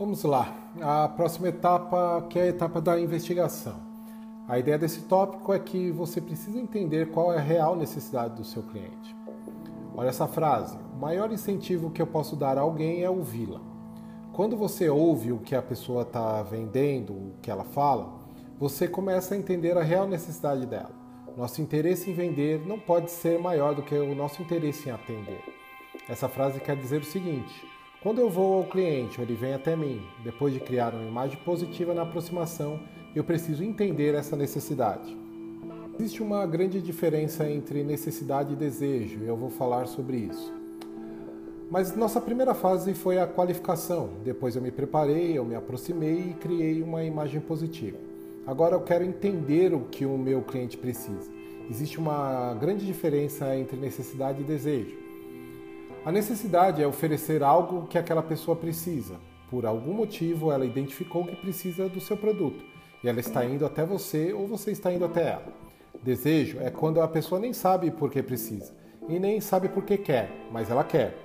Vamos 0.00 0.24
lá. 0.24 0.56
A 0.80 1.08
próxima 1.08 1.48
etapa, 1.48 2.26
que 2.30 2.38
é 2.38 2.44
a 2.44 2.46
etapa 2.46 2.80
da 2.80 2.98
investigação. 2.98 3.78
A 4.48 4.58
ideia 4.58 4.78
desse 4.78 5.02
tópico 5.02 5.52
é 5.52 5.58
que 5.58 5.90
você 5.90 6.22
precisa 6.22 6.58
entender 6.58 7.10
qual 7.10 7.34
é 7.34 7.36
a 7.36 7.42
real 7.42 7.76
necessidade 7.76 8.34
do 8.34 8.42
seu 8.42 8.62
cliente. 8.62 9.14
Olha 9.94 10.08
essa 10.08 10.26
frase: 10.26 10.78
o 10.96 10.98
maior 10.98 11.30
incentivo 11.30 11.90
que 11.90 12.00
eu 12.00 12.06
posso 12.06 12.34
dar 12.34 12.56
a 12.56 12.62
alguém 12.62 13.02
é 13.02 13.10
ouvi-la. 13.10 13.60
Quando 14.32 14.56
você 14.56 14.88
ouve 14.88 15.32
o 15.32 15.38
que 15.38 15.54
a 15.54 15.60
pessoa 15.60 16.00
está 16.00 16.42
vendendo, 16.44 17.12
o 17.12 17.34
que 17.42 17.50
ela 17.50 17.64
fala, 17.64 18.10
você 18.58 18.88
começa 18.88 19.34
a 19.34 19.36
entender 19.36 19.76
a 19.76 19.82
real 19.82 20.08
necessidade 20.08 20.64
dela. 20.64 20.92
Nosso 21.36 21.60
interesse 21.60 22.10
em 22.10 22.14
vender 22.14 22.66
não 22.66 22.78
pode 22.78 23.10
ser 23.10 23.38
maior 23.38 23.74
do 23.74 23.82
que 23.82 23.94
o 23.94 24.14
nosso 24.14 24.40
interesse 24.40 24.88
em 24.88 24.92
atender. 24.92 25.44
Essa 26.08 26.26
frase 26.26 26.58
quer 26.58 26.76
dizer 26.76 27.02
o 27.02 27.04
seguinte: 27.04 27.68
quando 28.02 28.18
eu 28.18 28.30
vou 28.30 28.54
ao 28.54 28.64
cliente 28.64 29.20
ele 29.20 29.34
vem 29.34 29.52
até 29.52 29.76
mim, 29.76 30.00
depois 30.24 30.54
de 30.54 30.60
criar 30.60 30.94
uma 30.94 31.06
imagem 31.06 31.38
positiva 31.44 31.92
na 31.92 32.02
aproximação, 32.02 32.80
eu 33.14 33.22
preciso 33.22 33.62
entender 33.62 34.14
essa 34.14 34.34
necessidade. 34.36 35.16
Existe 35.98 36.22
uma 36.22 36.46
grande 36.46 36.80
diferença 36.80 37.48
entre 37.50 37.84
necessidade 37.84 38.54
e 38.54 38.56
desejo, 38.56 39.20
e 39.20 39.26
eu 39.26 39.36
vou 39.36 39.50
falar 39.50 39.86
sobre 39.86 40.16
isso. 40.16 40.50
Mas 41.70 41.94
nossa 41.94 42.20
primeira 42.20 42.54
fase 42.54 42.94
foi 42.94 43.18
a 43.18 43.26
qualificação. 43.26 44.10
Depois 44.24 44.56
eu 44.56 44.62
me 44.62 44.70
preparei, 44.70 45.36
eu 45.36 45.44
me 45.44 45.54
aproximei 45.54 46.30
e 46.30 46.34
criei 46.34 46.82
uma 46.82 47.04
imagem 47.04 47.40
positiva. 47.40 47.98
Agora 48.46 48.74
eu 48.74 48.80
quero 48.80 49.04
entender 49.04 49.74
o 49.74 49.80
que 49.80 50.06
o 50.06 50.16
meu 50.16 50.40
cliente 50.40 50.76
precisa. 50.76 51.30
Existe 51.68 51.98
uma 51.98 52.54
grande 52.54 52.86
diferença 52.86 53.54
entre 53.54 53.76
necessidade 53.76 54.40
e 54.40 54.44
desejo. 54.44 54.96
A 56.02 56.10
necessidade 56.10 56.82
é 56.82 56.86
oferecer 56.86 57.42
algo 57.42 57.86
que 57.86 57.98
aquela 57.98 58.22
pessoa 58.22 58.56
precisa. 58.56 59.16
Por 59.50 59.66
algum 59.66 59.92
motivo, 59.92 60.50
ela 60.50 60.64
identificou 60.64 61.26
que 61.26 61.36
precisa 61.36 61.90
do 61.90 62.00
seu 62.00 62.16
produto 62.16 62.64
e 63.04 63.08
ela 63.08 63.20
está 63.20 63.44
indo 63.44 63.66
até 63.66 63.84
você 63.84 64.32
ou 64.32 64.46
você 64.46 64.70
está 64.70 64.90
indo 64.90 65.04
até 65.04 65.32
ela. 65.32 65.52
Desejo 66.02 66.58
é 66.60 66.70
quando 66.70 67.02
a 67.02 67.08
pessoa 67.08 67.38
nem 67.38 67.52
sabe 67.52 67.90
por 67.90 68.10
que 68.10 68.22
precisa 68.22 68.72
e 69.10 69.18
nem 69.18 69.42
sabe 69.42 69.68
por 69.68 69.84
que 69.84 69.98
quer, 69.98 70.30
mas 70.50 70.70
ela 70.70 70.84
quer. 70.84 71.18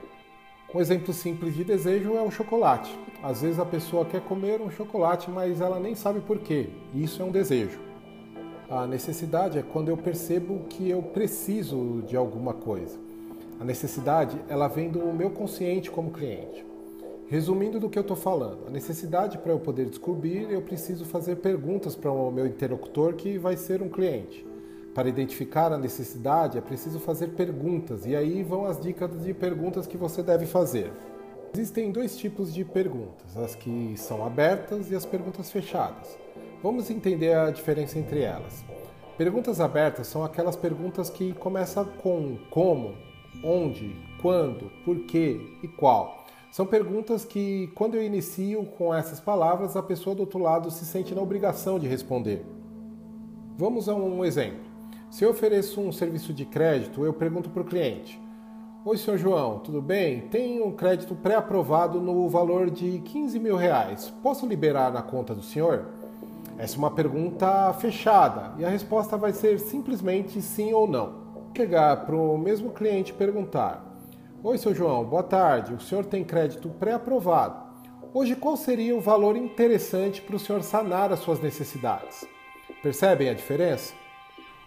Um 0.74 0.82
exemplo 0.82 1.14
simples 1.14 1.56
de 1.56 1.64
desejo 1.64 2.16
é 2.16 2.22
o 2.22 2.30
chocolate. 2.30 3.00
Às 3.24 3.44
vezes 3.44 3.60
a 3.60 3.66
pessoa 3.66 4.04
quer 4.04 4.20
comer 4.22 4.60
um 4.60 4.70
chocolate, 4.70 5.32
mas 5.32 5.62
ela 5.62 5.80
nem 5.80 5.96
sabe 5.96 6.20
por 6.20 6.40
quê. 6.40 6.68
Isso 6.94 7.22
é 7.22 7.26
um 7.26 7.32
desejo. 7.32 7.80
A 8.70 8.86
necessidade 8.86 9.58
é 9.58 9.62
quando 9.62 9.88
eu 9.88 9.96
percebo 9.96 10.66
que 10.68 10.90
eu 10.90 11.02
preciso 11.02 12.04
de 12.06 12.18
alguma 12.18 12.54
coisa. 12.54 13.05
A 13.60 13.64
necessidade, 13.64 14.40
ela 14.50 14.68
vem 14.68 14.90
do 14.90 15.00
meu 15.14 15.30
consciente 15.30 15.90
como 15.90 16.12
cliente. 16.12 16.66
Resumindo 17.28 17.80
do 17.80 17.90
que 17.90 17.98
eu 17.98 18.02
estou 18.02 18.16
falando, 18.16 18.68
a 18.68 18.70
necessidade 18.70 19.38
para 19.38 19.52
eu 19.52 19.60
poder 19.60 19.86
descobrir, 19.86 20.52
eu 20.52 20.62
preciso 20.62 21.06
fazer 21.06 21.38
perguntas 21.38 21.96
para 21.96 22.12
o 22.12 22.30
meu 22.30 22.46
interlocutor 22.46 23.14
que 23.14 23.38
vai 23.38 23.58
ser 23.58 23.82
um 23.82 23.90
cliente. 23.90 24.46
Para 24.94 25.10
identificar 25.10 25.72
a 25.72 25.78
necessidade, 25.78 26.58
é 26.58 26.62
preciso 26.62 27.00
fazer 27.00 27.30
perguntas, 27.30 28.06
e 28.06 28.16
aí 28.16 28.44
vão 28.44 28.66
as 28.66 28.80
dicas 28.80 29.24
de 29.24 29.34
perguntas 29.34 29.88
que 29.88 29.98
você 29.98 30.22
deve 30.22 30.46
fazer. 30.46 30.92
Existem 31.54 31.92
dois 31.92 32.18
tipos 32.18 32.54
de 32.54 32.64
perguntas, 32.64 33.36
as 33.38 33.56
que 33.56 33.94
são 33.98 34.26
abertas 34.26 34.92
e 34.92 34.96
as 34.96 35.06
perguntas 35.06 35.52
fechadas. 35.52 36.18
Vamos 36.62 36.90
entender 36.90 37.34
a 37.36 37.50
diferença 37.50 37.98
entre 37.98 38.22
elas. 38.22 38.64
Perguntas 39.18 39.60
abertas 39.60 40.08
são 40.08 40.24
aquelas 40.24 40.56
perguntas 40.56 41.10
que 41.10 41.34
começam 41.34 41.86
com 41.86 42.38
como, 42.50 42.94
onde, 43.44 43.96
quando, 44.22 44.72
porquê 44.84 45.40
e 45.62 45.68
qual. 45.68 46.26
São 46.52 46.66
perguntas 46.66 47.26
que, 47.26 47.70
quando 47.76 47.96
eu 47.96 48.02
inicio 48.02 48.66
com 48.78 48.94
essas 48.94 49.20
palavras, 49.20 49.76
a 49.76 49.84
pessoa 49.84 50.16
do 50.16 50.22
outro 50.22 50.40
lado 50.40 50.72
se 50.72 50.86
sente 50.86 51.14
na 51.14 51.22
obrigação 51.22 51.78
de 51.78 51.86
responder. 51.86 52.46
Vamos 53.58 53.90
a 53.90 53.94
um 53.94 54.24
exemplo. 54.24 54.62
Se 55.12 55.26
eu 55.26 55.32
ofereço 55.32 55.82
um 55.82 55.92
serviço 55.92 56.34
de 56.34 56.46
crédito, 56.46 57.04
eu 57.04 57.12
pergunto 57.12 57.50
para 57.50 57.62
o 57.62 57.66
cliente: 57.66 58.18
Oi, 58.86 58.98
senhor 58.98 59.18
João, 59.18 59.60
tudo 59.60 59.82
bem? 59.82 60.22
Tenho 60.30 60.66
um 60.66 60.72
crédito 60.72 61.14
pré-aprovado 61.14 62.00
no 62.00 62.30
valor 62.30 62.70
de 62.70 63.00
15 63.00 63.38
mil 63.38 63.58
reais. 63.58 64.14
Posso 64.24 64.46
liberar 64.46 64.94
na 64.94 65.02
conta 65.02 65.36
do 65.36 65.44
senhor? 65.44 65.88
Essa 66.58 66.76
é 66.76 66.78
uma 66.78 66.92
pergunta 66.92 67.74
fechada 67.74 68.54
e 68.58 68.64
a 68.64 68.70
resposta 68.70 69.18
vai 69.18 69.34
ser 69.34 69.60
simplesmente 69.60 70.42
sim 70.42 70.72
ou 70.72 70.88
não 70.88 71.25
chegar 71.56 72.06
para 72.06 72.16
o 72.16 72.38
mesmo 72.38 72.72
cliente 72.72 73.14
perguntar: 73.14 73.98
Oi, 74.44 74.58
seu 74.58 74.76
João, 74.76 75.06
boa 75.06 75.24
tarde. 75.24 75.74
O 75.74 75.80
senhor 75.80 76.06
tem 76.06 76.24
crédito 76.24 76.70
pré-aprovado. 76.70 77.64
Hoje, 78.14 78.36
qual 78.36 78.58
seria 78.58 78.96
o 78.96 79.02
valor 79.02 79.38
interessante 79.38 80.22
para 80.22 80.36
o 80.36 80.40
senhor 80.40 80.62
sanar 80.64 81.12
as 81.14 81.20
suas 81.20 81.40
necessidades? 81.40 82.28
Percebem 82.84 83.30
a 83.30 83.34
diferença? 83.34 83.94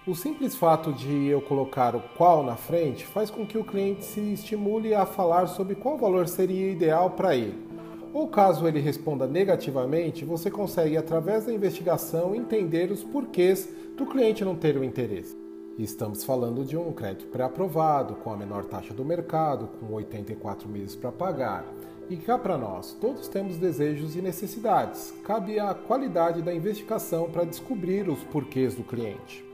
O 0.07 0.15
simples 0.15 0.57
fato 0.57 0.93
de 0.93 1.27
eu 1.27 1.43
colocar 1.43 1.95
o 1.95 2.01
qual 2.17 2.43
na 2.43 2.57
frente 2.57 3.07
faz 3.07 3.31
com 3.31 3.47
que 3.47 3.59
o 3.59 3.65
cliente 3.65 4.05
se 4.05 4.21
estimule 4.33 4.95
a 4.95 5.05
falar 5.05 5.47
sobre 5.47 5.75
qual 5.75 5.99
valor 5.99 6.27
seria 6.27 6.71
ideal 6.71 7.11
para 7.11 7.37
ele. 7.37 7.69
Ou 8.15 8.29
caso 8.29 8.67
ele 8.67 8.81
responda 8.81 9.27
negativamente, 9.27 10.25
você 10.25 10.51
consegue, 10.51 10.97
através 10.97 11.45
da 11.45 11.53
investigação, 11.53 12.35
entender 12.35 12.91
os 12.91 13.05
porquês 13.05 13.69
do 13.97 14.07
cliente 14.07 14.45
não 14.45 14.57
ter 14.57 14.79
o 14.79 14.85
interesse. 14.85 15.48
Estamos 15.79 16.25
falando 16.25 16.65
de 16.65 16.77
um 16.77 16.93
crédito 16.93 17.29
pré-aprovado, 17.29 18.17
com 18.17 18.33
a 18.33 18.37
menor 18.37 18.65
taxa 18.65 18.93
do 18.93 19.05
mercado, 19.05 19.69
com 19.79 19.95
84 19.95 20.69
meses 20.69 20.97
para 20.97 21.13
pagar. 21.13 21.65
E 22.11 22.17
cá 22.17 22.37
para 22.37 22.59
nós, 22.59 22.97
todos 23.01 23.29
temos 23.29 23.59
desejos 23.59 24.17
e 24.17 24.21
necessidades. 24.21 25.15
Cabe 25.23 25.61
a 25.61 25.73
qualidade 25.75 26.43
da 26.43 26.53
investigação 26.53 27.31
para 27.31 27.45
descobrir 27.45 28.09
os 28.09 28.25
porquês 28.25 28.75
do 28.75 28.83
cliente. 28.83 29.48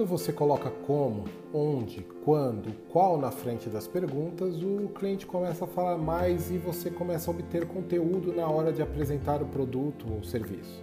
Quando 0.00 0.08
você 0.08 0.32
coloca 0.32 0.70
como, 0.86 1.24
onde, 1.52 2.00
quando, 2.24 2.74
qual 2.88 3.18
na 3.18 3.30
frente 3.30 3.68
das 3.68 3.86
perguntas, 3.86 4.56
o 4.62 4.88
cliente 4.94 5.26
começa 5.26 5.66
a 5.66 5.68
falar 5.68 5.98
mais 5.98 6.50
e 6.50 6.56
você 6.56 6.88
começa 6.90 7.30
a 7.30 7.34
obter 7.34 7.66
conteúdo 7.66 8.32
na 8.34 8.48
hora 8.48 8.72
de 8.72 8.80
apresentar 8.80 9.42
o 9.42 9.44
produto 9.44 10.06
ou 10.10 10.24
serviço. 10.24 10.82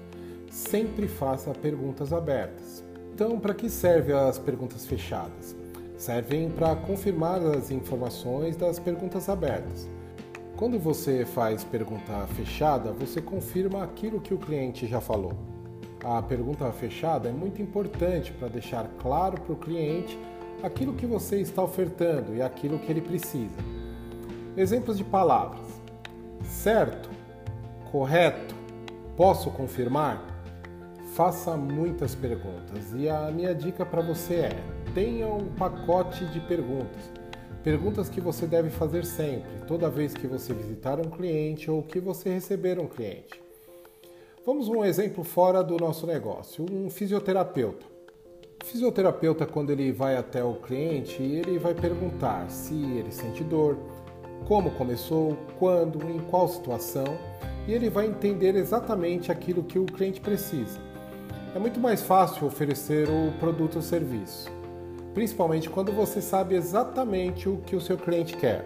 Sempre 0.52 1.08
faça 1.08 1.52
perguntas 1.52 2.14
abertas. 2.14 2.84
Então, 3.12 3.40
para 3.40 3.56
que 3.56 3.72
servem 3.72 4.16
as 4.16 4.38
perguntas 4.38 4.86
fechadas? 4.86 5.56
Servem 5.98 6.52
para 6.52 6.76
confirmar 6.76 7.42
as 7.42 7.72
informações 7.72 8.56
das 8.56 8.78
perguntas 8.78 9.28
abertas. 9.30 9.90
Quando 10.56 10.78
você 10.78 11.26
faz 11.26 11.64
pergunta 11.64 12.28
fechada, 12.36 12.92
você 12.92 13.20
confirma 13.20 13.84
aquilo 13.84 14.22
que 14.22 14.36
o 14.36 14.38
cliente 14.38 14.86
já 14.86 15.02
falou. 15.02 15.57
A 16.10 16.22
pergunta 16.22 16.72
fechada 16.72 17.28
é 17.28 17.34
muito 17.34 17.62
importante 17.62 18.32
para 18.32 18.48
deixar 18.48 18.88
claro 18.98 19.42
para 19.42 19.52
o 19.52 19.58
cliente 19.58 20.18
aquilo 20.64 20.94
que 20.94 21.06
você 21.06 21.42
está 21.42 21.62
ofertando 21.62 22.34
e 22.34 22.42
aquilo 22.42 22.80
que 22.80 22.90
ele 22.90 23.02
precisa. 23.02 23.58
Exemplos 24.56 24.98
de 24.98 25.04
palavras: 25.04 25.68
certo, 26.46 27.10
correto, 27.92 28.56
posso 29.18 29.52
confirmar? 29.52 30.26
Faça 31.14 31.58
muitas 31.58 32.16
perguntas 32.16 32.94
e 32.96 33.10
a 33.10 33.30
minha 33.30 33.54
dica 33.54 33.86
para 33.86 34.02
você 34.02 34.36
é: 34.36 34.64
tenha 34.94 35.28
um 35.28 35.50
pacote 35.56 36.26
de 36.28 36.40
perguntas. 36.40 37.12
Perguntas 37.66 38.08
que 38.08 38.22
você 38.22 38.48
deve 38.48 38.70
fazer 38.70 39.04
sempre, 39.04 39.60
toda 39.68 39.90
vez 39.90 40.14
que 40.14 40.26
você 40.26 40.54
visitar 40.54 41.02
um 41.02 41.10
cliente 41.10 41.70
ou 41.70 41.84
que 41.84 42.00
você 42.00 42.30
receber 42.30 42.80
um 42.80 42.88
cliente. 42.88 43.47
Vamos 44.48 44.70
um 44.70 44.86
exemplo 44.86 45.26
fora 45.26 45.62
do 45.62 45.76
nosso 45.76 46.08
negócio, 46.08 46.66
um 46.72 46.90
fisioterapeuta. 46.90 47.86
O 48.64 48.66
fisioterapeuta, 48.66 49.46
quando 49.46 49.72
ele 49.72 49.92
vai 49.92 50.16
até 50.16 50.42
o 50.42 50.54
cliente, 50.54 51.22
ele 51.22 51.60
vai 51.60 51.74
perguntar 51.74 52.50
se 52.50 52.74
ele 52.74 53.12
sente 53.12 53.44
dor, 53.44 53.78
como 54.48 54.72
começou, 54.72 55.38
quando, 55.60 56.02
em 56.10 56.20
qual 56.20 56.48
situação, 56.48 57.04
e 57.68 57.74
ele 57.74 57.90
vai 57.90 58.08
entender 58.08 58.56
exatamente 58.56 59.34
aquilo 59.34 59.66
que 59.66 59.78
o 59.78 59.86
cliente 59.86 60.22
precisa. 60.22 60.80
É 61.54 61.60
muito 61.60 61.82
mais 61.82 62.02
fácil 62.02 62.48
oferecer 62.48 63.10
o 63.10 63.38
produto 63.42 63.76
ou 63.76 63.82
serviço, 63.82 64.50
principalmente 65.14 65.70
quando 65.70 65.92
você 65.92 66.22
sabe 66.22 66.56
exatamente 66.56 67.50
o 67.50 67.58
que 67.58 67.76
o 67.76 67.82
seu 67.82 67.98
cliente 67.98 68.38
quer. 68.38 68.66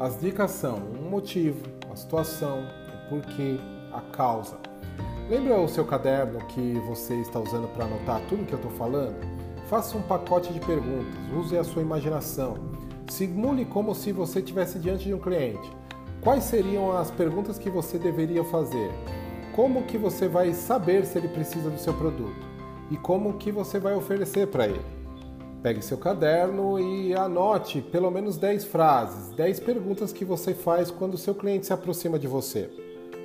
As 0.00 0.20
dicas 0.20 0.50
são 0.50 0.78
um 1.00 1.08
motivo, 1.08 1.62
a 1.88 1.94
situação, 1.94 2.64
o 2.92 3.10
porquê, 3.10 3.60
a 3.92 4.00
causa. 4.00 4.73
Lembra 5.28 5.60
o 5.60 5.68
seu 5.68 5.84
caderno 5.84 6.38
que 6.46 6.74
você 6.86 7.14
está 7.16 7.40
usando 7.40 7.68
para 7.74 7.84
anotar 7.84 8.20
tudo 8.28 8.44
que 8.44 8.52
eu 8.52 8.58
estou 8.58 8.72
falando? 8.72 9.16
Faça 9.68 9.96
um 9.96 10.02
pacote 10.02 10.52
de 10.52 10.60
perguntas, 10.60 11.14
use 11.34 11.56
a 11.56 11.64
sua 11.64 11.82
imaginação. 11.82 12.56
Simule 13.08 13.64
como 13.64 13.94
se 13.94 14.12
você 14.12 14.38
estivesse 14.38 14.78
diante 14.78 15.04
de 15.04 15.14
um 15.14 15.18
cliente. 15.18 15.70
Quais 16.20 16.44
seriam 16.44 16.96
as 16.96 17.10
perguntas 17.10 17.58
que 17.58 17.70
você 17.70 17.98
deveria 17.98 18.44
fazer? 18.44 18.90
Como 19.54 19.84
que 19.84 19.96
você 19.96 20.28
vai 20.28 20.52
saber 20.52 21.04
se 21.04 21.18
ele 21.18 21.28
precisa 21.28 21.70
do 21.70 21.78
seu 21.78 21.94
produto? 21.94 22.54
e 22.90 22.96
como 22.96 23.34
que 23.34 23.50
você 23.50 23.78
vai 23.78 23.94
oferecer 23.94 24.46
para 24.48 24.66
ele. 24.66 24.84
Pegue 25.62 25.82
seu 25.82 25.96
caderno 25.96 26.78
e 26.78 27.14
anote 27.14 27.80
pelo 27.80 28.10
menos 28.10 28.36
10 28.36 28.64
frases, 28.66 29.30
10 29.30 29.60
perguntas 29.60 30.12
que 30.12 30.24
você 30.24 30.52
faz 30.52 30.90
quando 30.90 31.16
seu 31.16 31.34
cliente 31.34 31.66
se 31.66 31.72
aproxima 31.72 32.18
de 32.18 32.26
você. 32.26 32.70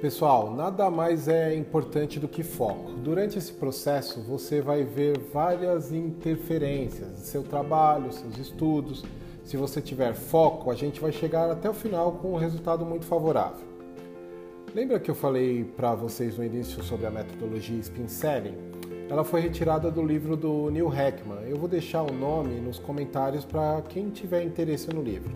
Pessoal, 0.02 0.56
nada 0.56 0.90
mais 0.90 1.28
é 1.28 1.54
importante 1.54 2.22
do 2.22 2.28
que 2.30 2.42
foco. 2.42 2.94
Durante 3.04 3.38
esse 3.38 3.52
processo, 3.52 4.22
você 4.22 4.62
vai 4.62 4.82
ver 4.82 5.20
várias 5.34 5.92
interferências, 5.92 7.20
seu 7.20 7.44
trabalho, 7.44 8.10
seus 8.14 8.38
estudos. 8.38 9.04
Se 9.44 9.58
você 9.58 9.82
tiver 9.82 10.14
foco, 10.14 10.72
a 10.72 10.74
gente 10.74 11.02
vai 11.02 11.12
chegar 11.12 11.52
até 11.52 11.70
o 11.70 11.74
final 11.74 12.14
com 12.14 12.32
um 12.32 12.38
resultado 12.38 12.86
muito 12.86 13.06
favorável. 13.06 13.68
Lembra 14.74 15.02
que 15.02 15.12
eu 15.12 15.16
falei 15.16 15.66
para 15.66 15.94
vocês 15.96 16.38
no 16.38 16.46
início 16.46 16.82
sobre 16.82 17.06
a 17.06 17.12
metodologia 17.12 17.78
Spin 17.80 18.08
Selling? 18.08 18.56
Ela 19.10 19.26
foi 19.26 19.42
retirada 19.42 19.92
do 19.92 20.02
livro 20.02 20.38
do 20.38 20.70
Neil 20.72 20.94
Heckman. 20.94 21.42
Eu 21.46 21.58
vou 21.58 21.68
deixar 21.68 22.04
o 22.04 22.14
nome 22.14 22.62
nos 22.62 22.80
comentários 22.80 23.44
para 23.44 23.82
quem 23.82 24.10
tiver 24.12 24.44
interesse 24.44 24.90
no 24.94 25.02
livro. 25.02 25.36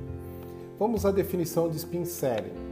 Vamos 0.80 1.06
à 1.06 1.12
definição 1.12 1.68
de 1.68 1.76
Spin 1.76 2.06
Selling. 2.06 2.64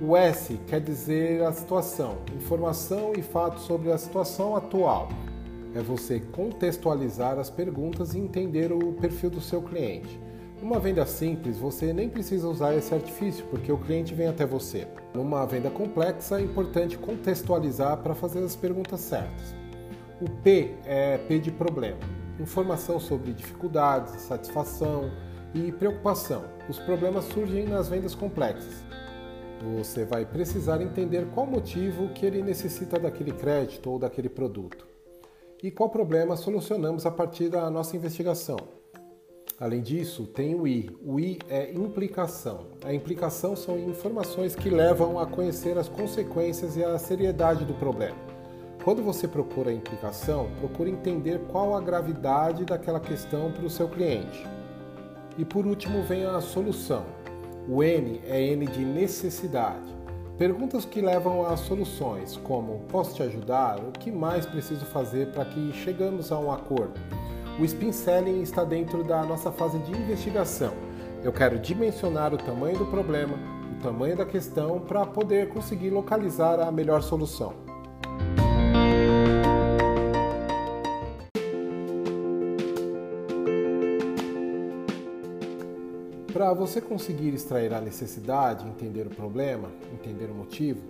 O 0.00 0.14
S 0.14 0.60
quer 0.66 0.80
dizer 0.80 1.42
a 1.42 1.52
situação, 1.52 2.18
informação 2.36 3.14
e 3.16 3.22
fatos 3.22 3.62
sobre 3.62 3.90
a 3.90 3.96
situação 3.96 4.54
atual. 4.54 5.08
É 5.74 5.80
você 5.80 6.20
contextualizar 6.20 7.38
as 7.38 7.48
perguntas 7.48 8.12
e 8.12 8.18
entender 8.18 8.72
o 8.72 8.92
perfil 8.92 9.30
do 9.30 9.40
seu 9.40 9.62
cliente. 9.62 10.20
Numa 10.60 10.78
venda 10.78 11.06
simples, 11.06 11.56
você 11.56 11.94
nem 11.94 12.10
precisa 12.10 12.46
usar 12.46 12.74
esse 12.74 12.92
artifício, 12.92 13.46
porque 13.46 13.72
o 13.72 13.78
cliente 13.78 14.14
vem 14.14 14.26
até 14.26 14.44
você. 14.44 14.86
Numa 15.14 15.46
venda 15.46 15.70
complexa, 15.70 16.38
é 16.38 16.42
importante 16.42 16.98
contextualizar 16.98 17.96
para 17.98 18.14
fazer 18.14 18.40
as 18.40 18.54
perguntas 18.54 19.00
certas. 19.00 19.54
O 20.20 20.28
P 20.42 20.74
é 20.84 21.16
P 21.16 21.38
de 21.38 21.50
problema. 21.50 22.00
Informação 22.38 23.00
sobre 23.00 23.32
dificuldades, 23.32 24.12
satisfação 24.20 25.10
e 25.54 25.72
preocupação. 25.72 26.44
Os 26.68 26.78
problemas 26.78 27.24
surgem 27.24 27.66
nas 27.66 27.88
vendas 27.88 28.14
complexas. 28.14 28.84
Você 29.62 30.04
vai 30.04 30.26
precisar 30.26 30.82
entender 30.82 31.26
qual 31.34 31.46
motivo 31.46 32.10
que 32.10 32.26
ele 32.26 32.42
necessita 32.42 32.98
daquele 32.98 33.32
crédito 33.32 33.90
ou 33.90 33.98
daquele 33.98 34.28
produto. 34.28 34.86
E 35.62 35.70
qual 35.70 35.88
problema 35.88 36.36
solucionamos 36.36 37.06
a 37.06 37.10
partir 37.10 37.48
da 37.48 37.68
nossa 37.70 37.96
investigação. 37.96 38.58
Além 39.58 39.80
disso, 39.80 40.26
tem 40.26 40.54
o 40.54 40.68
I. 40.68 40.90
O 41.02 41.18
I 41.18 41.38
é 41.48 41.72
implicação. 41.72 42.66
A 42.84 42.92
implicação 42.92 43.56
são 43.56 43.78
informações 43.78 44.54
que 44.54 44.68
levam 44.68 45.18
a 45.18 45.26
conhecer 45.26 45.78
as 45.78 45.88
consequências 45.88 46.76
e 46.76 46.84
a 46.84 46.98
seriedade 46.98 47.64
do 47.64 47.72
problema. 47.72 48.18
Quando 48.84 49.02
você 49.02 49.26
procura 49.26 49.70
a 49.70 49.74
implicação, 49.74 50.50
procure 50.60 50.90
entender 50.90 51.40
qual 51.50 51.74
a 51.74 51.80
gravidade 51.80 52.66
daquela 52.66 53.00
questão 53.00 53.50
para 53.50 53.64
o 53.64 53.70
seu 53.70 53.88
cliente. 53.88 54.46
E 55.38 55.44
por 55.44 55.66
último 55.66 56.02
vem 56.02 56.26
a 56.26 56.40
solução. 56.42 57.15
O 57.68 57.82
N 57.82 58.20
é 58.24 58.40
N 58.40 58.64
de 58.64 58.84
necessidade. 58.84 59.92
Perguntas 60.38 60.84
que 60.84 61.00
levam 61.00 61.44
a 61.44 61.56
soluções, 61.56 62.36
como 62.44 62.80
posso 62.88 63.16
te 63.16 63.24
ajudar? 63.24 63.80
O 63.80 63.90
que 63.90 64.12
mais 64.12 64.46
preciso 64.46 64.84
fazer 64.84 65.32
para 65.32 65.46
que 65.46 65.72
chegamos 65.72 66.30
a 66.30 66.38
um 66.38 66.52
acordo? 66.52 66.94
O 67.58 67.64
spin 67.64 67.90
selling 67.90 68.40
está 68.40 68.62
dentro 68.62 69.02
da 69.02 69.24
nossa 69.24 69.50
fase 69.50 69.80
de 69.80 69.90
investigação. 69.90 70.74
Eu 71.24 71.32
quero 71.32 71.58
dimensionar 71.58 72.32
o 72.32 72.38
tamanho 72.38 72.78
do 72.78 72.86
problema, 72.86 73.36
o 73.76 73.82
tamanho 73.82 74.16
da 74.16 74.24
questão 74.24 74.78
para 74.78 75.04
poder 75.04 75.48
conseguir 75.48 75.90
localizar 75.90 76.60
a 76.60 76.70
melhor 76.70 77.02
solução. 77.02 77.65
Para 86.36 86.52
você 86.52 86.82
conseguir 86.82 87.32
extrair 87.32 87.72
a 87.72 87.80
necessidade, 87.80 88.68
entender 88.68 89.06
o 89.06 89.08
problema, 89.08 89.70
entender 89.90 90.26
o 90.26 90.34
motivo, 90.34 90.82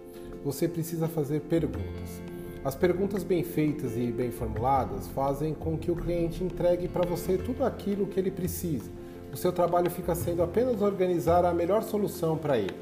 você 0.44 0.66
precisa 0.66 1.06
fazer 1.06 1.42
perguntas. 1.42 2.20
As 2.64 2.74
perguntas 2.74 3.22
bem 3.22 3.44
feitas 3.44 3.96
e 3.96 4.10
bem 4.10 4.32
formuladas 4.32 5.06
fazem 5.06 5.54
com 5.54 5.78
que 5.78 5.88
o 5.88 5.94
cliente 5.94 6.42
entregue 6.42 6.88
para 6.88 7.06
você 7.06 7.38
tudo 7.38 7.64
aquilo 7.64 8.08
que 8.08 8.18
ele 8.18 8.32
precisa. 8.32 8.90
O 9.32 9.36
seu 9.36 9.52
trabalho 9.52 9.88
fica 9.88 10.16
sendo 10.16 10.42
apenas 10.42 10.82
organizar 10.82 11.44
a 11.44 11.54
melhor 11.54 11.84
solução 11.84 12.36
para 12.36 12.58
ele. 12.58 12.74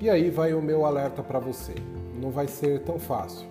E 0.00 0.10
aí 0.10 0.30
vai 0.30 0.52
o 0.54 0.60
meu 0.60 0.84
alerta 0.84 1.22
para 1.22 1.38
você. 1.38 1.74
Não 2.20 2.32
vai 2.32 2.48
ser 2.48 2.80
tão 2.80 2.98
fácil. 2.98 3.46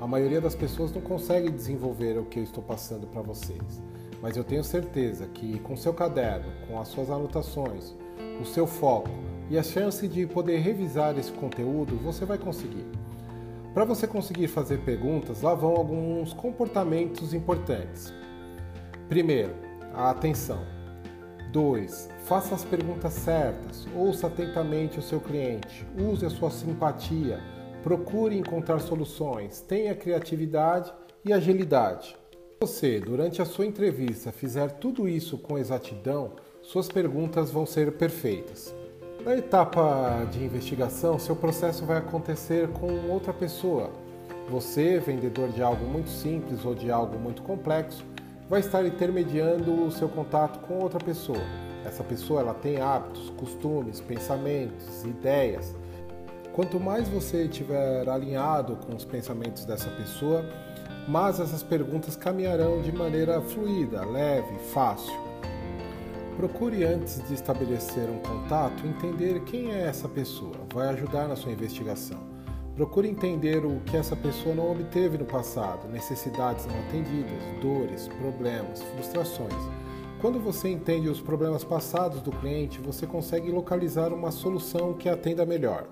A 0.00 0.08
maioria 0.08 0.40
das 0.40 0.56
pessoas 0.56 0.92
não 0.92 1.00
consegue 1.00 1.52
desenvolver 1.52 2.18
o 2.18 2.24
que 2.24 2.40
eu 2.40 2.42
estou 2.42 2.64
passando 2.64 3.06
para 3.06 3.22
vocês. 3.22 3.80
Mas 4.20 4.36
eu 4.36 4.44
tenho 4.44 4.64
certeza 4.64 5.26
que 5.26 5.58
com 5.60 5.76
seu 5.76 5.94
caderno, 5.94 6.50
com 6.66 6.80
as 6.80 6.88
suas 6.88 7.10
anotações, 7.10 7.94
o 8.40 8.44
seu 8.44 8.66
foco 8.66 9.10
e 9.50 9.56
a 9.58 9.62
chance 9.62 10.06
de 10.06 10.26
poder 10.26 10.58
revisar 10.58 11.16
esse 11.18 11.32
conteúdo, 11.32 11.96
você 11.96 12.24
vai 12.24 12.36
conseguir. 12.36 12.84
Para 13.72 13.84
você 13.84 14.06
conseguir 14.06 14.48
fazer 14.48 14.78
perguntas, 14.78 15.42
lá 15.42 15.54
vão 15.54 15.70
alguns 15.70 16.32
comportamentos 16.32 17.32
importantes. 17.32 18.12
Primeiro, 19.08 19.54
a 19.94 20.10
atenção. 20.10 20.58
2. 21.52 22.10
Faça 22.24 22.54
as 22.54 22.64
perguntas 22.64 23.12
certas, 23.14 23.86
ouça 23.96 24.26
atentamente 24.26 24.98
o 24.98 25.02
seu 25.02 25.18
cliente, 25.20 25.86
use 25.96 26.26
a 26.26 26.30
sua 26.30 26.50
simpatia, 26.50 27.40
procure 27.82 28.36
encontrar 28.36 28.80
soluções, 28.80 29.62
tenha 29.62 29.94
criatividade 29.94 30.92
e 31.24 31.32
agilidade. 31.32 32.17
Você, 32.60 32.98
durante 32.98 33.40
a 33.40 33.44
sua 33.44 33.66
entrevista, 33.66 34.32
fizer 34.32 34.72
tudo 34.72 35.08
isso 35.08 35.38
com 35.38 35.56
exatidão, 35.56 36.32
suas 36.60 36.88
perguntas 36.88 37.52
vão 37.52 37.64
ser 37.64 37.92
perfeitas. 37.92 38.74
Na 39.24 39.36
etapa 39.36 40.26
de 40.32 40.42
investigação, 40.42 41.20
seu 41.20 41.36
processo 41.36 41.86
vai 41.86 41.98
acontecer 41.98 42.66
com 42.70 43.12
outra 43.12 43.32
pessoa. 43.32 43.92
Você, 44.50 44.98
vendedor 44.98 45.50
de 45.50 45.62
algo 45.62 45.84
muito 45.84 46.10
simples 46.10 46.64
ou 46.64 46.74
de 46.74 46.90
algo 46.90 47.16
muito 47.16 47.42
complexo, 47.42 48.04
vai 48.50 48.58
estar 48.58 48.84
intermediando 48.84 49.84
o 49.84 49.92
seu 49.92 50.08
contato 50.08 50.58
com 50.66 50.80
outra 50.80 50.98
pessoa. 50.98 51.42
Essa 51.84 52.02
pessoa 52.02 52.40
ela 52.40 52.54
tem 52.54 52.80
hábitos, 52.80 53.30
costumes, 53.38 54.00
pensamentos, 54.00 55.04
ideias. 55.04 55.76
Quanto 56.52 56.80
mais 56.80 57.06
você 57.06 57.44
estiver 57.44 58.08
alinhado 58.08 58.74
com 58.84 58.96
os 58.96 59.04
pensamentos 59.04 59.64
dessa 59.64 59.88
pessoa, 59.90 60.44
mais 61.08 61.40
essas 61.40 61.62
perguntas 61.62 62.16
caminharão 62.16 62.82
de 62.82 62.92
maneira 62.92 63.40
fluida, 63.40 64.04
leve, 64.04 64.58
fácil. 64.74 65.18
Procure 66.36 66.84
antes 66.84 67.26
de 67.26 67.32
estabelecer 67.32 68.10
um 68.10 68.18
contato 68.18 68.86
entender 68.86 69.40
quem 69.44 69.72
é 69.72 69.86
essa 69.86 70.06
pessoa, 70.06 70.54
vai 70.72 70.88
ajudar 70.90 71.26
na 71.26 71.34
sua 71.34 71.50
investigação. 71.50 72.18
Procure 72.76 73.08
entender 73.08 73.64
o 73.64 73.80
que 73.86 73.96
essa 73.96 74.14
pessoa 74.14 74.54
não 74.54 74.70
obteve 74.70 75.16
no 75.16 75.24
passado, 75.24 75.88
necessidades 75.88 76.66
não 76.66 76.78
atendidas, 76.80 77.42
dores, 77.62 78.06
problemas, 78.20 78.82
frustrações. 78.82 79.54
Quando 80.20 80.38
você 80.38 80.68
entende 80.68 81.08
os 81.08 81.22
problemas 81.22 81.64
passados 81.64 82.20
do 82.20 82.30
cliente, 82.30 82.80
você 82.80 83.06
consegue 83.06 83.50
localizar 83.50 84.12
uma 84.12 84.30
solução 84.30 84.92
que 84.92 85.08
atenda 85.08 85.46
melhor. 85.46 85.86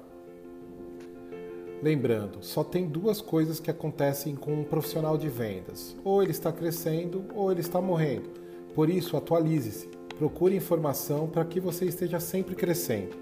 Lembrando, 1.83 2.39
só 2.41 2.65
tem 2.65 2.87
duas 2.87 3.21
coisas 3.21 3.61
que 3.61 3.71
acontecem 3.71 4.35
com 4.35 4.55
um 4.55 4.65
profissional 4.65 5.19
de 5.19 5.29
vendas: 5.29 5.97
ou 6.05 6.23
ele 6.23 6.31
está 6.31 6.51
crescendo 6.51 7.25
ou 7.35 7.51
ele 7.51 7.61
está 7.61 7.81
morrendo. 7.81 8.31
Por 8.75 8.89
isso, 8.89 9.17
atualize-se. 9.17 9.89
Procure 10.19 10.57
informação 10.57 11.29
para 11.29 11.45
que 11.45 11.61
você 11.61 11.85
esteja 11.85 12.19
sempre 12.19 12.55
crescendo. 12.55 13.17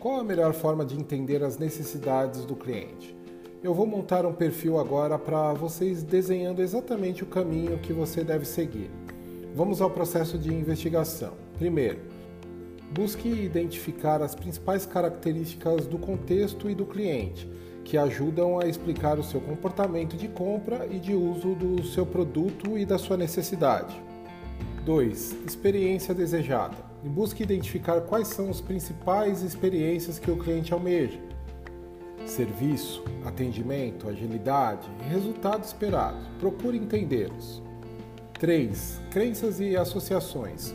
Qual 0.00 0.20
a 0.20 0.24
melhor 0.24 0.54
forma 0.54 0.84
de 0.84 0.96
entender 0.96 1.42
as 1.42 1.58
necessidades 1.58 2.44
do 2.44 2.56
cliente? 2.56 3.16
Eu 3.62 3.74
vou 3.74 3.86
montar 3.86 4.24
um 4.24 4.32
perfil 4.32 4.78
agora 4.78 5.18
para 5.18 5.52
vocês 5.52 6.02
desenhando 6.02 6.62
exatamente 6.62 7.24
o 7.24 7.26
caminho 7.26 7.78
que 7.78 7.92
você 7.92 8.22
deve 8.22 8.44
seguir. 8.44 8.90
Vamos 9.54 9.80
ao 9.80 9.90
processo 9.90 10.38
de 10.38 10.54
investigação. 10.54 11.32
Primeiro, 11.58 11.98
busque 12.92 13.28
identificar 13.28 14.22
as 14.22 14.34
principais 14.34 14.86
características 14.86 15.86
do 15.86 15.98
contexto 15.98 16.68
e 16.70 16.74
do 16.74 16.86
cliente 16.86 17.48
que 17.88 17.96
ajudam 17.96 18.58
a 18.58 18.66
explicar 18.66 19.18
o 19.18 19.24
seu 19.24 19.40
comportamento 19.40 20.14
de 20.14 20.28
compra 20.28 20.86
e 20.90 20.98
de 20.98 21.14
uso 21.14 21.54
do 21.54 21.82
seu 21.86 22.04
produto 22.04 22.76
e 22.76 22.84
da 22.84 22.98
sua 22.98 23.16
necessidade. 23.16 23.98
2. 24.84 25.36
Experiência 25.46 26.12
desejada. 26.12 26.76
Busque 27.02 27.42
identificar 27.42 28.02
quais 28.02 28.28
são 28.28 28.50
as 28.50 28.60
principais 28.60 29.42
experiências 29.42 30.18
que 30.18 30.30
o 30.30 30.36
cliente 30.36 30.74
almeja. 30.74 31.18
Serviço, 32.26 33.02
atendimento, 33.24 34.06
agilidade 34.06 34.86
resultado 35.08 35.64
esperado. 35.64 36.18
Procure 36.38 36.76
entendê-los. 36.76 37.62
3. 38.38 39.00
Crenças 39.10 39.60
e 39.60 39.74
associações. 39.78 40.74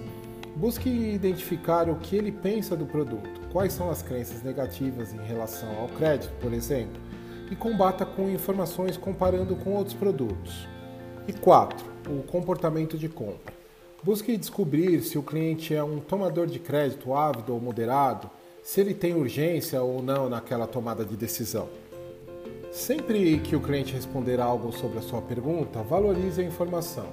Busque 0.55 0.87
identificar 0.87 1.89
o 1.89 1.95
que 1.95 2.15
ele 2.15 2.31
pensa 2.31 2.75
do 2.75 2.85
produto, 2.85 3.41
quais 3.51 3.73
são 3.73 3.89
as 3.89 4.03
crenças 4.03 4.43
negativas 4.43 5.11
em 5.11 5.21
relação 5.21 5.69
ao 5.79 5.87
crédito, 5.87 6.31
por 6.39 6.53
exemplo, 6.53 7.01
e 7.49 7.55
combata 7.55 8.05
com 8.05 8.29
informações 8.29 8.95
comparando 8.95 9.55
com 9.55 9.71
outros 9.71 9.95
produtos. 9.95 10.67
E 11.27 11.33
4. 11.33 11.83
O 12.07 12.21
comportamento 12.23 12.97
de 12.97 13.09
compra. 13.09 13.53
Busque 14.03 14.37
descobrir 14.37 15.01
se 15.01 15.17
o 15.17 15.23
cliente 15.23 15.73
é 15.73 15.83
um 15.83 15.99
tomador 15.99 16.45
de 16.45 16.59
crédito 16.59 17.13
ávido 17.13 17.53
ou 17.53 17.59
moderado, 17.59 18.29
se 18.61 18.79
ele 18.79 18.93
tem 18.93 19.15
urgência 19.15 19.81
ou 19.81 20.03
não 20.03 20.29
naquela 20.29 20.67
tomada 20.67 21.03
de 21.03 21.15
decisão. 21.15 21.67
Sempre 22.71 23.39
que 23.39 23.55
o 23.55 23.61
cliente 23.61 23.93
responder 23.93 24.39
algo 24.39 24.71
sobre 24.71 24.99
a 24.99 25.01
sua 25.01 25.21
pergunta, 25.21 25.81
valorize 25.81 26.41
a 26.41 26.45
informação. 26.45 27.07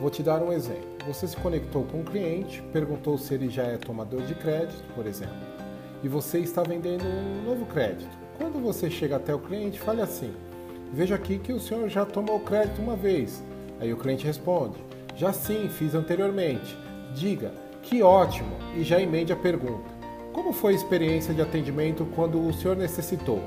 Vou 0.00 0.10
te 0.10 0.22
dar 0.22 0.42
um 0.42 0.52
exemplo. 0.52 0.88
Você 1.06 1.26
se 1.26 1.36
conectou 1.36 1.84
com 1.84 2.00
o 2.00 2.04
cliente, 2.04 2.62
perguntou 2.72 3.18
se 3.18 3.34
ele 3.34 3.48
já 3.48 3.64
é 3.64 3.76
tomador 3.76 4.22
de 4.22 4.34
crédito, 4.34 4.82
por 4.94 5.06
exemplo, 5.06 5.34
e 6.02 6.08
você 6.08 6.38
está 6.38 6.62
vendendo 6.62 7.04
um 7.04 7.44
novo 7.44 7.66
crédito. 7.66 8.10
Quando 8.38 8.60
você 8.60 8.90
chega 8.90 9.16
até 9.16 9.34
o 9.34 9.38
cliente, 9.38 9.78
fale 9.78 10.00
assim: 10.00 10.32
Vejo 10.92 11.14
aqui 11.14 11.38
que 11.38 11.52
o 11.52 11.60
senhor 11.60 11.88
já 11.88 12.04
tomou 12.04 12.40
crédito 12.40 12.80
uma 12.80 12.96
vez. 12.96 13.42
Aí 13.80 13.92
o 13.92 13.96
cliente 13.96 14.26
responde: 14.26 14.76
Já 15.16 15.32
sim, 15.32 15.68
fiz 15.68 15.94
anteriormente. 15.94 16.76
Diga: 17.14 17.52
Que 17.82 18.02
ótimo! 18.02 18.56
E 18.76 18.82
já 18.82 19.00
emende 19.00 19.32
a 19.32 19.36
pergunta: 19.36 19.90
Como 20.32 20.52
foi 20.52 20.72
a 20.72 20.76
experiência 20.76 21.32
de 21.32 21.42
atendimento 21.42 22.06
quando 22.14 22.44
o 22.44 22.52
senhor 22.52 22.76
necessitou? 22.76 23.42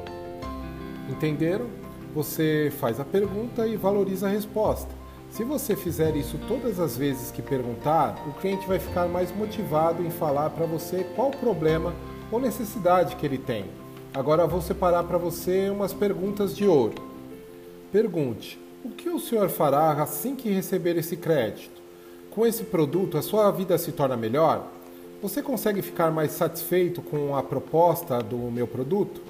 Entenderam? 1.09 1.67
Você 2.13 2.71
faz 2.79 2.99
a 2.99 3.05
pergunta 3.05 3.67
e 3.67 3.75
valoriza 3.75 4.27
a 4.27 4.31
resposta. 4.31 4.93
Se 5.35 5.43
você 5.43 5.75
fizer 5.75 6.15
isso 6.15 6.39
todas 6.47 6.79
as 6.79 6.95
vezes 6.95 7.29
que 7.29 7.41
perguntar, 7.41 8.25
o 8.25 8.31
cliente 8.39 8.65
vai 8.65 8.79
ficar 8.79 9.05
mais 9.09 9.35
motivado 9.35 10.01
em 10.01 10.09
falar 10.09 10.51
para 10.51 10.65
você 10.65 11.05
qual 11.13 11.29
problema 11.29 11.93
ou 12.31 12.39
necessidade 12.39 13.17
que 13.17 13.25
ele 13.25 13.37
tem. 13.37 13.65
Agora 14.13 14.47
vou 14.47 14.61
separar 14.61 15.03
para 15.03 15.17
você 15.17 15.69
umas 15.69 15.91
perguntas 15.91 16.55
de 16.55 16.65
ouro. 16.65 16.95
Pergunte: 17.91 18.57
o 18.81 18.91
que 18.91 19.09
o 19.09 19.19
senhor 19.19 19.49
fará 19.49 19.91
assim 20.01 20.37
que 20.37 20.49
receber 20.49 20.95
esse 20.95 21.17
crédito? 21.17 21.81
Com 22.31 22.47
esse 22.47 22.63
produto, 22.63 23.17
a 23.17 23.21
sua 23.21 23.51
vida 23.51 23.77
se 23.77 23.91
torna 23.91 24.15
melhor? 24.15 24.65
Você 25.21 25.41
consegue 25.41 25.81
ficar 25.81 26.11
mais 26.11 26.31
satisfeito 26.31 27.01
com 27.01 27.35
a 27.35 27.43
proposta 27.43 28.23
do 28.23 28.37
meu 28.37 28.67
produto? 28.67 29.21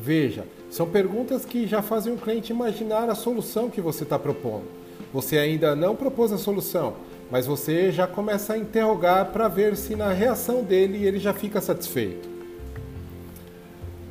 Veja, 0.00 0.46
são 0.70 0.88
perguntas 0.88 1.44
que 1.44 1.66
já 1.66 1.82
fazem 1.82 2.14
o 2.14 2.16
cliente 2.16 2.50
imaginar 2.50 3.10
a 3.10 3.14
solução 3.14 3.68
que 3.68 3.82
você 3.82 4.04
está 4.04 4.18
propondo. 4.18 4.83
Você 5.12 5.38
ainda 5.38 5.76
não 5.76 5.94
propôs 5.94 6.32
a 6.32 6.38
solução, 6.38 6.94
mas 7.30 7.46
você 7.46 7.90
já 7.90 8.06
começa 8.06 8.54
a 8.54 8.58
interrogar 8.58 9.26
para 9.26 9.48
ver 9.48 9.76
se 9.76 9.94
na 9.94 10.12
reação 10.12 10.62
dele 10.62 11.04
ele 11.04 11.18
já 11.18 11.32
fica 11.32 11.60
satisfeito. 11.60 12.28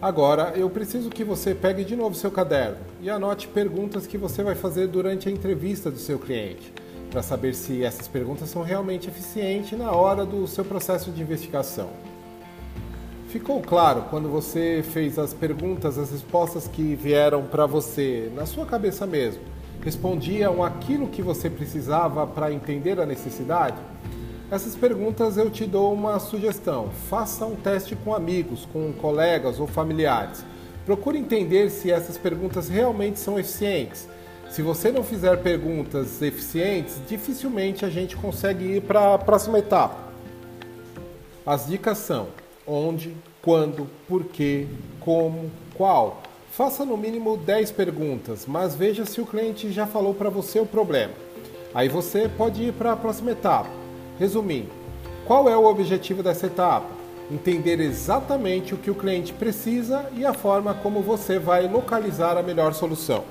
Agora, 0.01 0.51
eu 0.55 0.69
preciso 0.69 1.09
que 1.09 1.23
você 1.23 1.55
pegue 1.55 1.85
de 1.85 1.95
novo 1.95 2.13
seu 2.13 2.29
caderno 2.29 2.77
e 3.01 3.09
anote 3.09 3.47
perguntas 3.47 4.05
que 4.05 4.17
você 4.17 4.43
vai 4.43 4.53
fazer 4.53 4.87
durante 4.87 5.29
a 5.29 5.31
entrevista 5.31 5.89
do 5.89 5.97
seu 5.97 6.19
cliente, 6.19 6.73
para 7.09 7.23
saber 7.23 7.53
se 7.53 7.83
essas 7.83 8.07
perguntas 8.07 8.49
são 8.49 8.63
realmente 8.63 9.07
eficientes 9.07 9.79
na 9.79 9.91
hora 9.91 10.25
do 10.25 10.45
seu 10.45 10.65
processo 10.65 11.09
de 11.09 11.21
investigação. 11.21 11.89
Ficou 13.29 13.61
claro 13.61 14.03
quando 14.09 14.27
você 14.27 14.83
fez 14.91 15.17
as 15.17 15.33
perguntas, 15.33 15.97
as 15.97 16.11
respostas 16.11 16.67
que 16.67 16.95
vieram 16.95 17.43
para 17.43 17.65
você 17.65 18.29
na 18.35 18.45
sua 18.45 18.65
cabeça 18.65 19.07
mesmo? 19.07 19.52
Respondiam 19.83 20.63
aquilo 20.63 21.07
que 21.07 21.21
você 21.21 21.49
precisava 21.49 22.25
para 22.25 22.53
entender 22.53 22.99
a 23.01 23.05
necessidade? 23.05 23.77
Essas 24.49 24.75
perguntas 24.75 25.35
eu 25.35 25.49
te 25.49 25.65
dou 25.65 25.93
uma 25.93 26.19
sugestão. 26.19 26.89
Faça 27.09 27.45
um 27.45 27.55
teste 27.55 27.95
com 27.95 28.13
amigos, 28.13 28.65
com 28.71 28.93
colegas 28.93 29.59
ou 29.59 29.67
familiares. 29.67 30.45
Procure 30.85 31.17
entender 31.17 31.69
se 31.69 31.91
essas 31.91 32.17
perguntas 32.17 32.69
realmente 32.69 33.19
são 33.19 33.37
eficientes. 33.37 34.07
Se 34.49 34.61
você 34.61 34.91
não 34.91 35.03
fizer 35.03 35.41
perguntas 35.41 36.21
eficientes, 36.21 37.01
dificilmente 37.07 37.83
a 37.83 37.89
gente 37.89 38.15
consegue 38.15 38.77
ir 38.77 38.83
para 38.83 39.15
a 39.15 39.17
próxima 39.17 39.59
etapa. 39.59 39.97
As 41.45 41.67
dicas 41.67 41.97
são: 41.97 42.27
onde, 42.65 43.17
quando, 43.41 43.87
porquê, 44.07 44.67
como, 44.99 45.51
qual. 45.73 46.21
Faça 46.55 46.86
no 46.86 46.95
mínimo 46.95 47.36
10 47.36 47.72
perguntas, 47.72 48.45
mas 48.45 48.75
veja 48.75 49.07
se 49.07 49.19
o 49.19 49.25
cliente 49.25 49.72
já 49.72 49.88
falou 49.88 50.13
para 50.13 50.29
você 50.29 50.60
o 50.60 50.67
problema. 50.67 51.13
Aí 51.74 51.89
você 51.89 52.29
pode 52.29 52.62
ir 52.62 52.74
para 52.74 52.91
a 52.91 52.95
próxima 52.95 53.31
etapa. 53.31 53.69
Resumindo, 54.19 54.69
qual 55.25 55.50
é 55.50 55.57
o 55.57 55.65
objetivo 55.65 56.22
dessa 56.22 56.45
etapa? 56.45 56.86
Entender 57.31 57.79
exatamente 57.79 58.72
o 58.72 58.77
que 58.77 58.91
o 58.91 58.95
cliente 58.95 59.33
precisa 59.33 60.07
e 60.15 60.24
a 60.24 60.31
forma 60.31 60.75
como 60.75 61.01
você 61.01 61.39
vai 61.39 61.67
localizar 61.67 62.38
a 62.38 62.43
melhor 62.43 62.75
solução. 62.75 63.24